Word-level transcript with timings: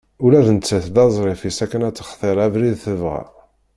Ula 0.25 0.41
d 0.45 0.47
nettat 0.55 0.85
d 0.93 0.95
aẓref-is 1.03 1.57
akken 1.65 1.85
ad 1.87 1.95
textir 1.95 2.37
abrid 2.45 2.75
tebɣa. 2.83 3.21